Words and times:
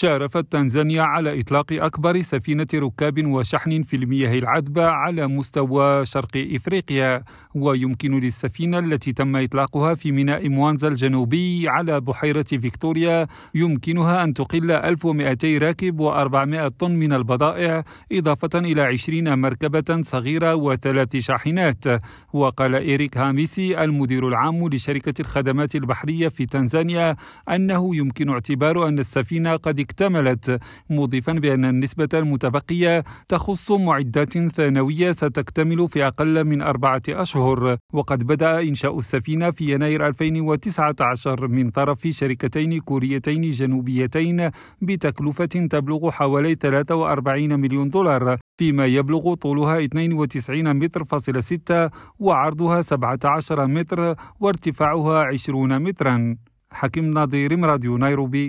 شارفت 0.00 0.52
تنزانيا 0.52 1.02
على 1.02 1.40
إطلاق 1.40 1.66
أكبر 1.72 2.20
سفينة 2.22 2.66
ركاب 2.74 3.26
وشحن 3.26 3.82
في 3.82 3.96
المياه 3.96 4.38
العذبة 4.38 4.86
على 4.86 5.26
مستوى 5.26 6.04
شرق 6.04 6.36
إفريقيا 6.36 7.22
ويمكن 7.54 8.20
للسفينة 8.20 8.78
التي 8.78 9.12
تم 9.12 9.36
إطلاقها 9.36 9.94
في 9.94 10.12
ميناء 10.12 10.48
موانزا 10.48 10.88
الجنوبي 10.88 11.68
على 11.68 12.00
بحيرة 12.00 12.42
فيكتوريا 12.42 13.26
يمكنها 13.54 14.24
أن 14.24 14.32
تقل 14.32 14.70
1200 14.70 15.58
راكب 15.58 16.00
و400 16.00 16.68
طن 16.78 16.90
من 16.90 17.12
البضائع 17.12 17.84
إضافة 18.12 18.58
إلى 18.58 18.82
20 18.82 19.38
مركبة 19.38 20.02
صغيرة 20.02 20.54
وثلاث 20.54 21.16
شاحنات. 21.16 21.84
وقال 22.32 22.74
إيريك 22.74 23.18
هاميسي 23.18 23.84
المدير 23.84 24.28
العام 24.28 24.68
لشركة 24.68 25.14
الخدمات 25.20 25.74
البحرية 25.74 26.28
في 26.28 26.46
تنزانيا 26.46 27.16
أنه 27.48 27.96
يمكن 27.96 28.28
اعتبار 28.28 28.88
أن 28.88 28.98
السفينة 28.98 29.56
قد 29.56 29.89
اكتملت 29.90 30.60
مضيفا 30.90 31.32
بأن 31.32 31.64
النسبة 31.64 32.08
المتبقية 32.14 33.04
تخص 33.28 33.70
معدات 33.72 34.38
ثانوية 34.38 35.12
ستكتمل 35.12 35.88
في 35.88 36.06
أقل 36.06 36.44
من 36.44 36.62
أربعة 36.62 37.02
أشهر. 37.08 37.76
وقد 37.92 38.24
بدأ 38.26 38.60
إنشاء 38.60 38.98
السفينة 38.98 39.50
في 39.50 39.72
يناير 39.74 40.06
2019 40.06 41.48
من 41.48 41.70
طرف 41.70 42.06
شركتين 42.08 42.80
كوريتين 42.80 43.50
جنوبيتين 43.50 44.50
بتكلفة 44.82 45.44
تبلغ 45.44 46.10
حوالي 46.10 46.54
43 46.54 47.60
مليون 47.60 47.88
دولار 47.88 48.36
فيما 48.58 48.86
يبلغ 48.86 49.34
طولها 49.34 49.84
92 49.84 50.76
متر 50.76 51.04
فاصل 51.04 51.42
6 51.42 51.90
وعرضها 52.18 52.82
17 52.82 53.66
متر 53.66 54.14
وارتفاعها 54.40 55.24
20 55.24 55.78
مترا. 55.82 56.36
حكيم 56.72 57.14
نظير 57.18 57.60
راديو 57.70 57.98
نيروبي. 57.98 58.48